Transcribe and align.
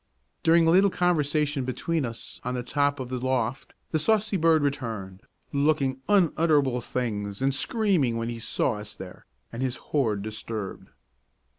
During 0.41 0.65
a 0.65 0.71
little 0.71 0.89
conversation 0.89 1.63
between 1.63 2.05
us 2.07 2.41
on 2.43 2.55
the 2.55 2.63
top 2.63 2.99
of 2.99 3.09
the 3.09 3.19
loft 3.19 3.75
the 3.91 3.99
saucy 3.99 4.35
bird 4.35 4.63
returned, 4.63 5.21
looking 5.53 6.01
unutterable 6.09 6.81
things 6.81 7.39
and 7.39 7.53
screaming 7.53 8.17
when 8.17 8.27
he 8.29 8.39
saw 8.39 8.77
us 8.79 8.95
there 8.95 9.27
and 9.53 9.61
his 9.61 9.75
hoard 9.75 10.23
disturbed. 10.23 10.89